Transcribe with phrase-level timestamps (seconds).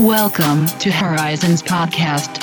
[0.00, 2.39] Welcome to Horizons Podcast.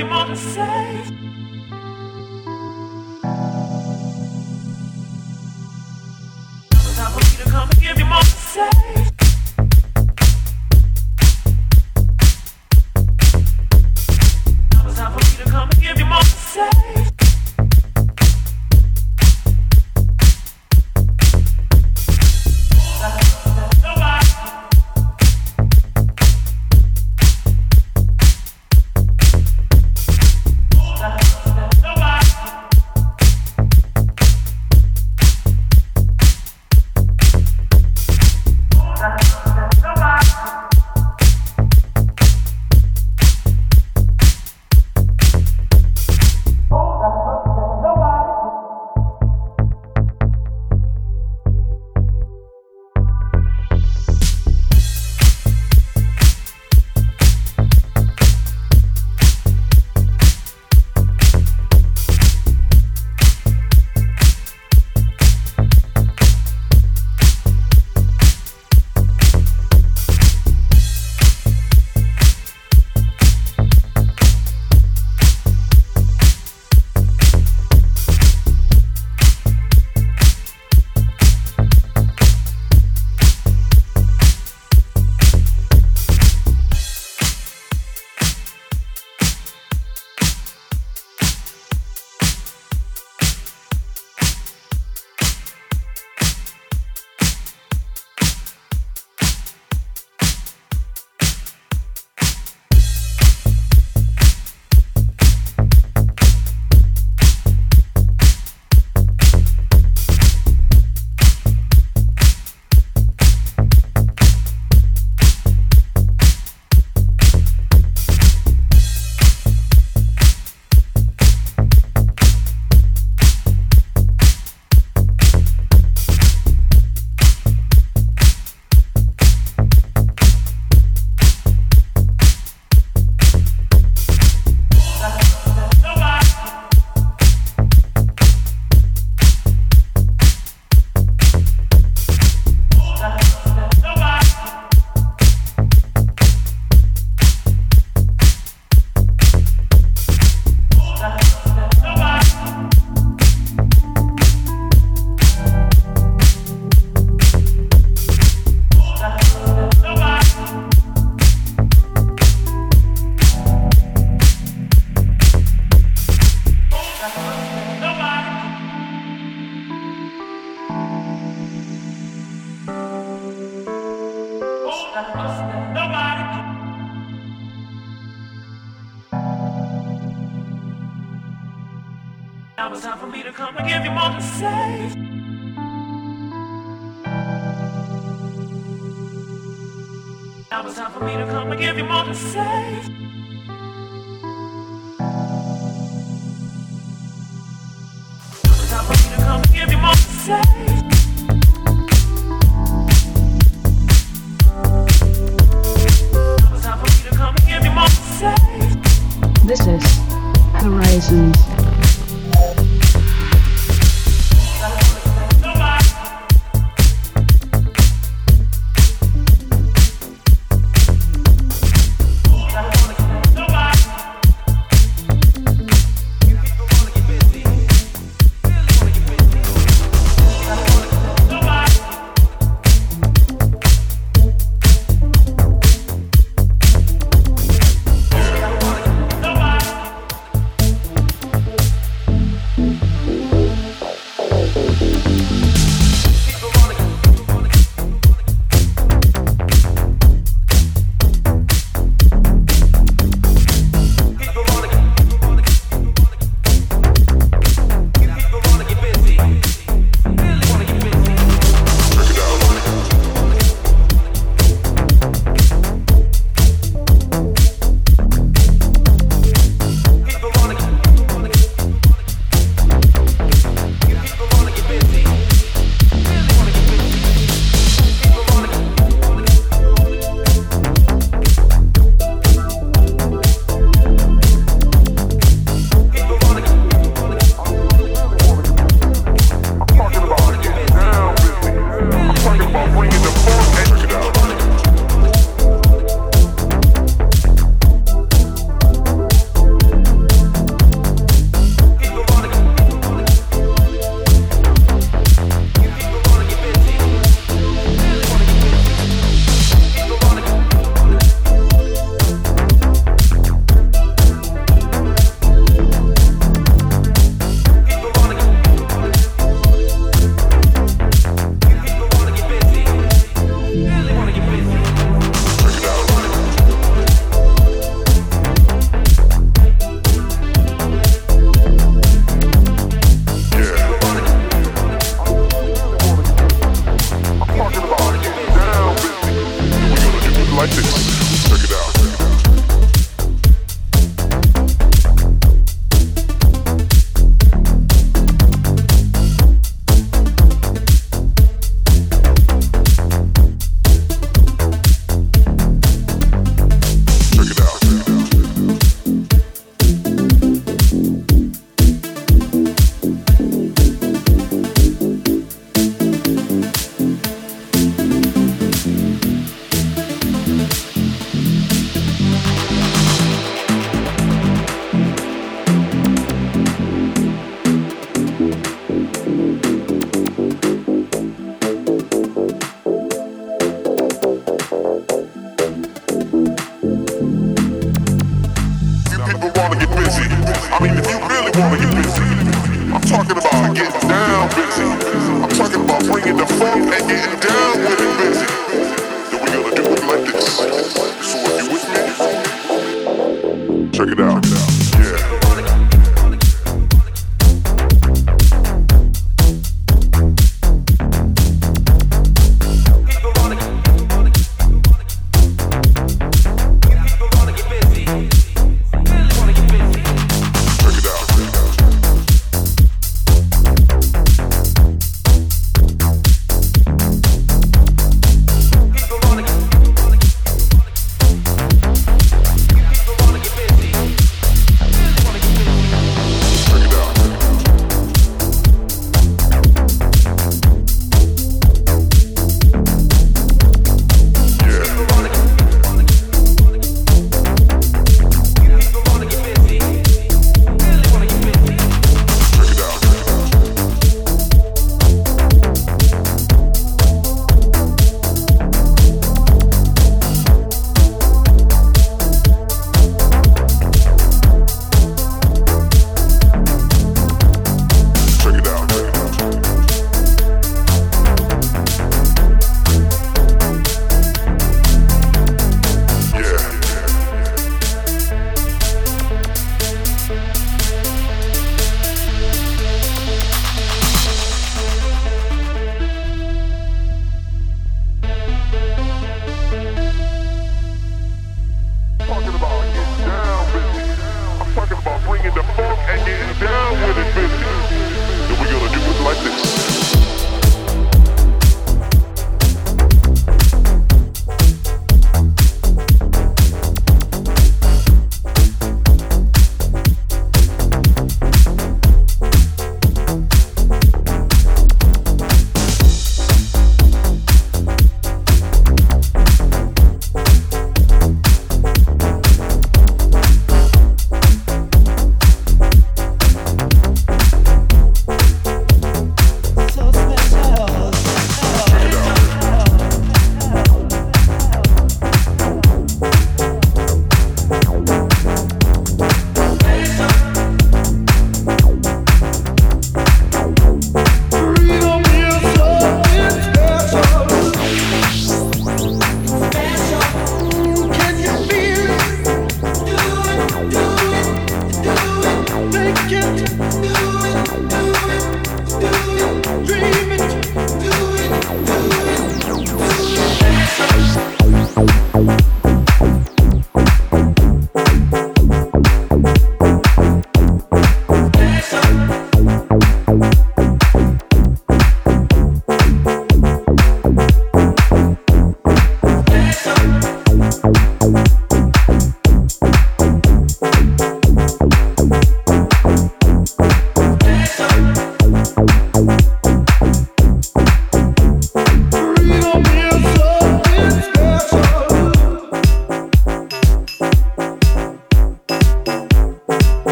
[0.00, 1.29] the mountain.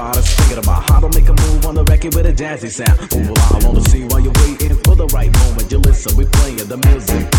[0.00, 2.98] Prada's thinking about how to make a move on the record with a jazzy sound.
[3.12, 5.70] Ooh, I wanna see while you're waiting for the right moment.
[5.70, 7.30] You listen, we playing the music.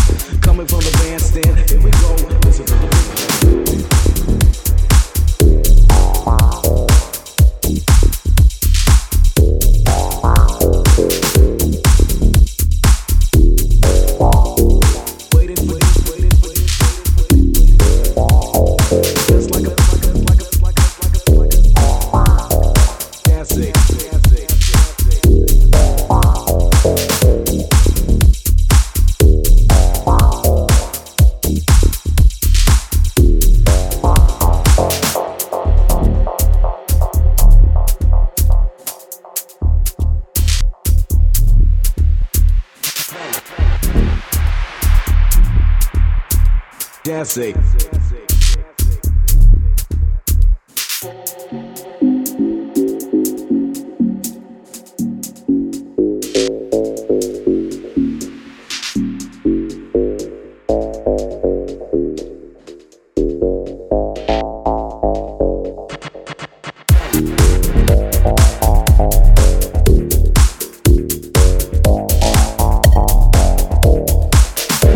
[0.42, 2.14] Coming from the bandstand, here we go.
[2.46, 4.11] Listen to the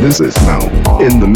[0.07, 0.61] This is now
[1.01, 1.36] in the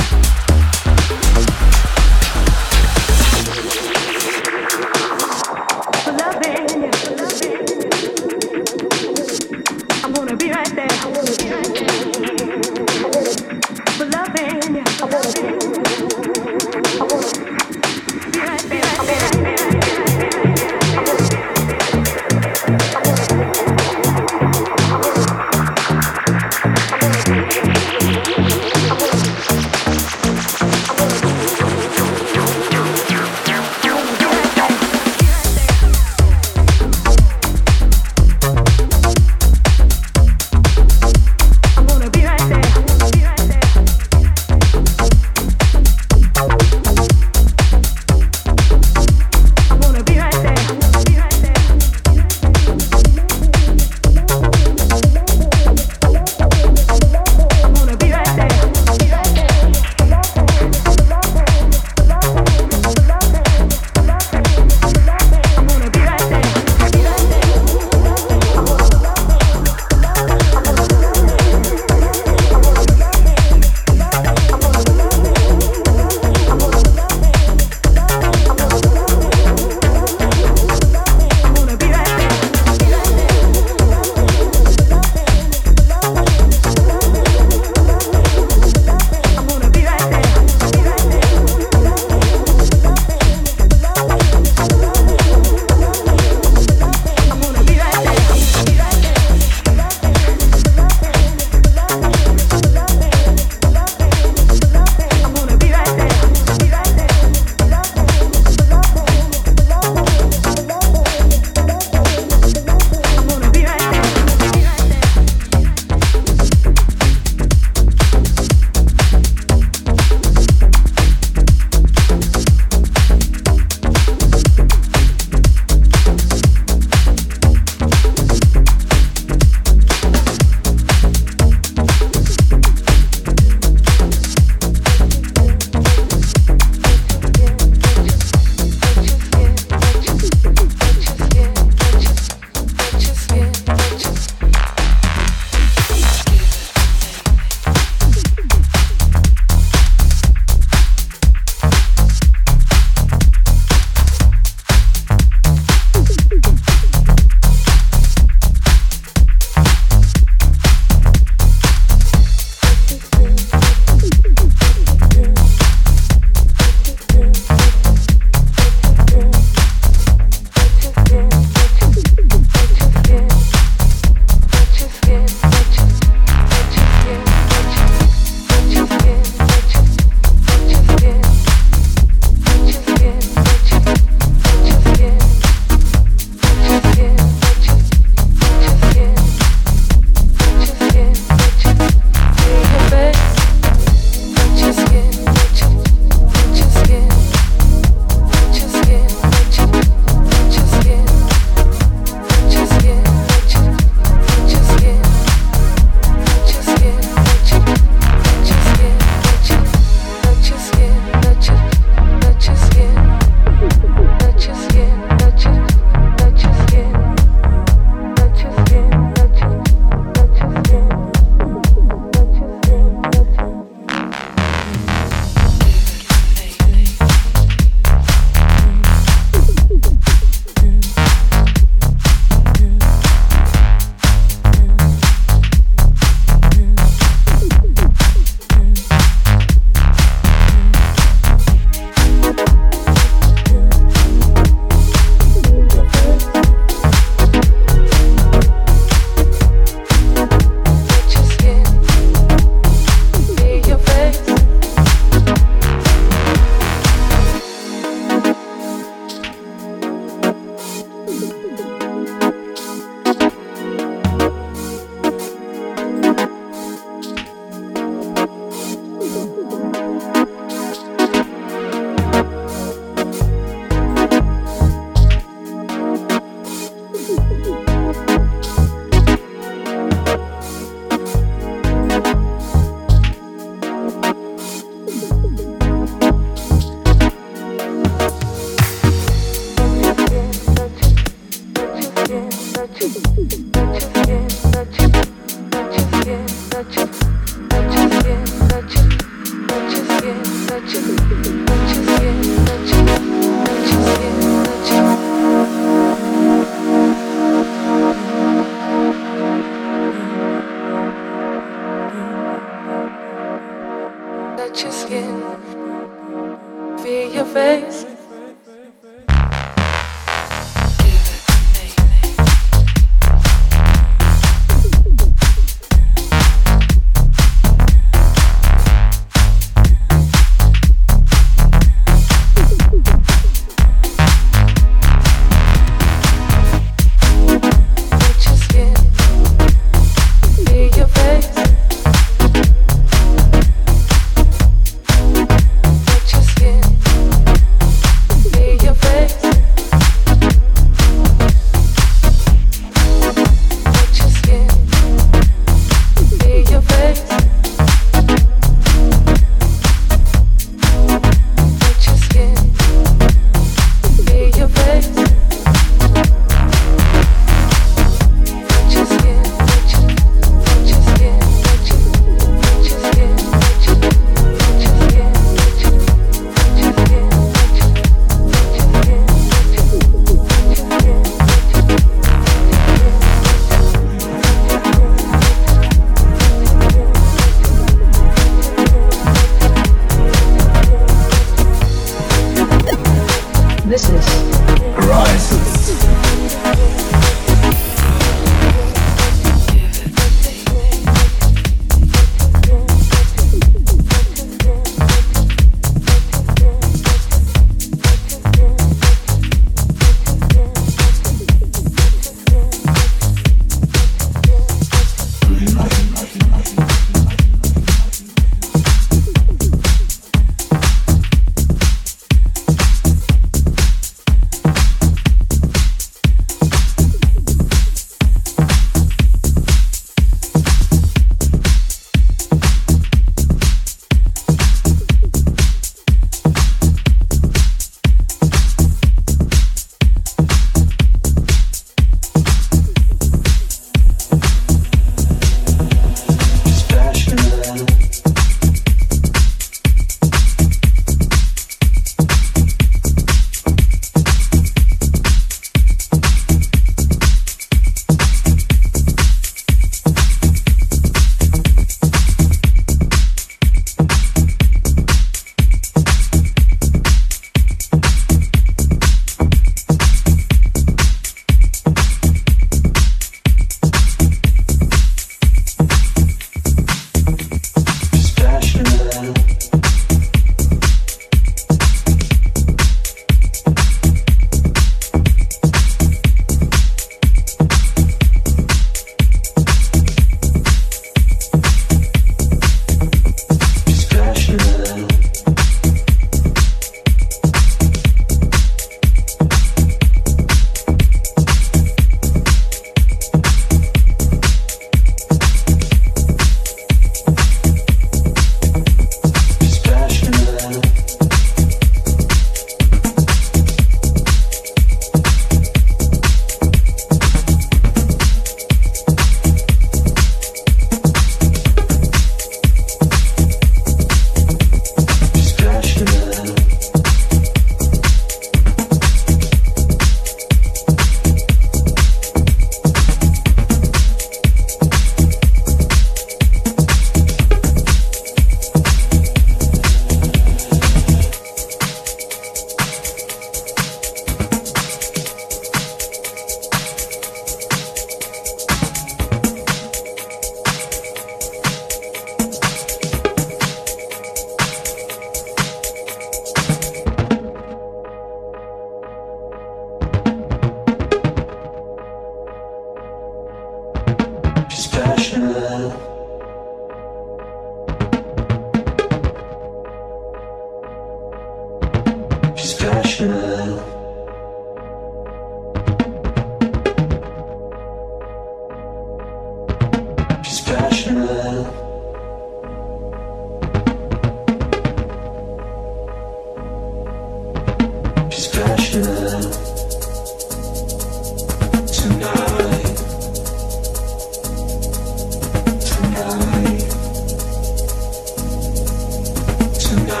[599.71, 600.00] to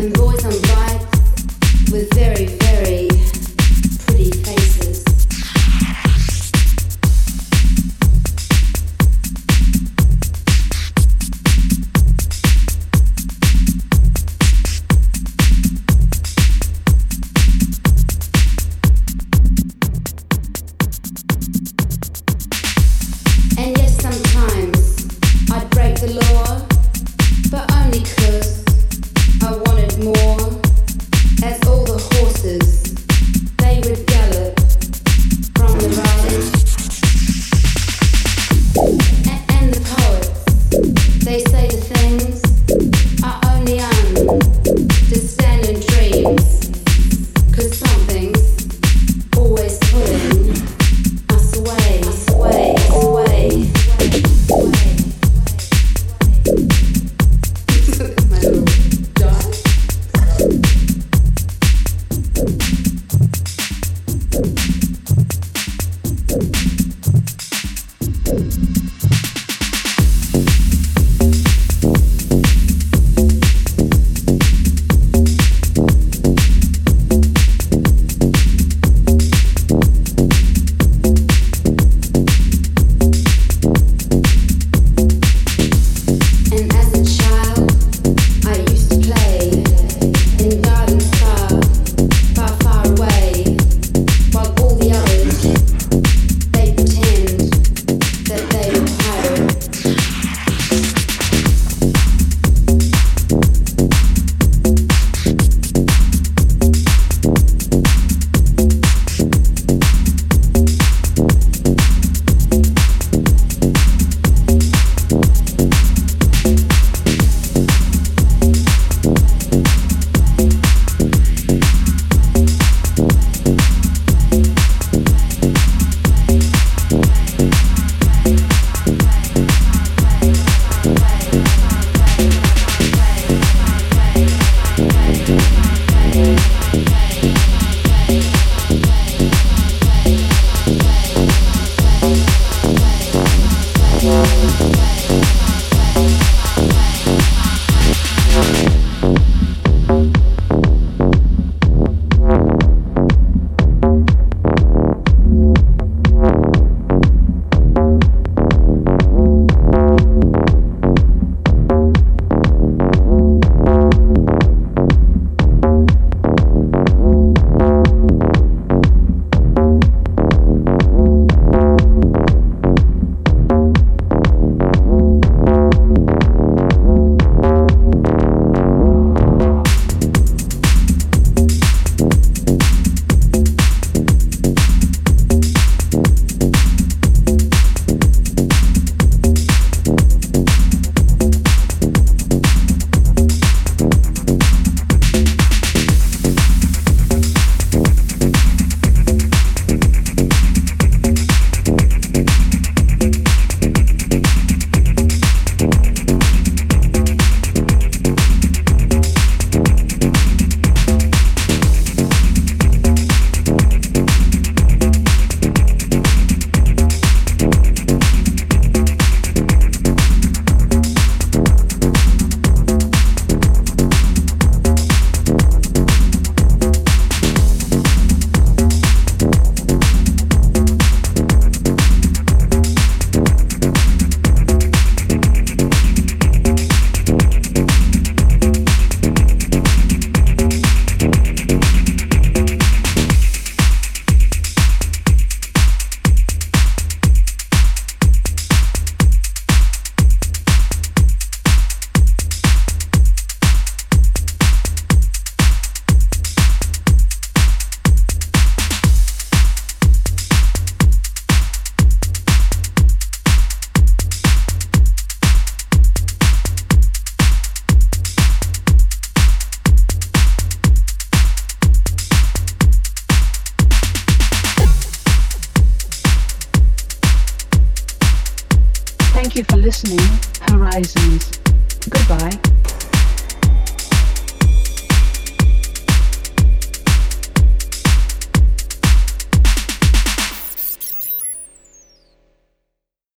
[0.00, 2.59] and boys on bikes with very